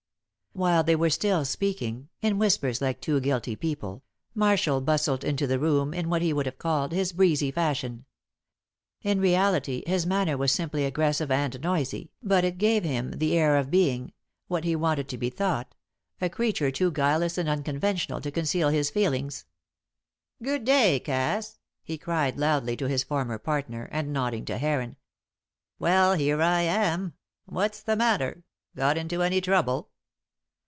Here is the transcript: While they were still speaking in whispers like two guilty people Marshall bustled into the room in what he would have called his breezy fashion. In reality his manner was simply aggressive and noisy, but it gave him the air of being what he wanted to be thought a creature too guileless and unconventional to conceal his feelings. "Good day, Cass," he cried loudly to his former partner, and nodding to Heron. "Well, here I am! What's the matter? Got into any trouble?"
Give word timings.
While 0.53 0.83
they 0.83 0.97
were 0.97 1.09
still 1.09 1.45
speaking 1.45 2.09
in 2.21 2.37
whispers 2.37 2.81
like 2.81 2.99
two 2.99 3.21
guilty 3.21 3.55
people 3.55 4.03
Marshall 4.35 4.81
bustled 4.81 5.23
into 5.23 5.47
the 5.47 5.57
room 5.57 5.93
in 5.93 6.09
what 6.09 6.21
he 6.21 6.33
would 6.33 6.45
have 6.45 6.57
called 6.57 6.91
his 6.91 7.13
breezy 7.13 7.51
fashion. 7.51 8.03
In 9.01 9.21
reality 9.21 9.81
his 9.87 10.05
manner 10.05 10.35
was 10.37 10.51
simply 10.51 10.83
aggressive 10.83 11.31
and 11.31 11.57
noisy, 11.61 12.11
but 12.21 12.43
it 12.43 12.57
gave 12.57 12.83
him 12.83 13.11
the 13.11 13.33
air 13.37 13.55
of 13.55 13.71
being 13.71 14.11
what 14.49 14.65
he 14.65 14.75
wanted 14.75 15.07
to 15.07 15.17
be 15.17 15.29
thought 15.29 15.73
a 16.19 16.29
creature 16.29 16.69
too 16.69 16.91
guileless 16.91 17.37
and 17.37 17.47
unconventional 17.47 18.19
to 18.19 18.29
conceal 18.29 18.67
his 18.67 18.89
feelings. 18.89 19.45
"Good 20.43 20.65
day, 20.65 20.99
Cass," 20.99 21.59
he 21.81 21.97
cried 21.97 22.37
loudly 22.37 22.75
to 22.75 22.89
his 22.89 23.03
former 23.05 23.37
partner, 23.39 23.87
and 23.89 24.11
nodding 24.11 24.43
to 24.45 24.57
Heron. 24.57 24.97
"Well, 25.79 26.15
here 26.15 26.41
I 26.41 26.63
am! 26.63 27.13
What's 27.45 27.81
the 27.81 27.95
matter? 27.95 28.43
Got 28.75 28.97
into 28.97 29.23
any 29.23 29.39
trouble?" 29.39 29.87